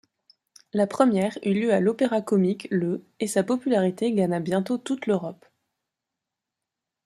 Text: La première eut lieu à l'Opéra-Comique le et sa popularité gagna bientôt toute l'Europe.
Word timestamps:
La 0.73 0.87
première 0.87 1.37
eut 1.43 1.53
lieu 1.53 1.71
à 1.73 1.79
l'Opéra-Comique 1.79 2.67
le 2.71 3.05
et 3.19 3.27
sa 3.27 3.43
popularité 3.43 4.11
gagna 4.13 4.39
bientôt 4.39 4.79
toute 4.79 5.05
l'Europe. 5.05 5.45